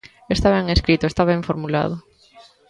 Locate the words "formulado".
1.49-1.95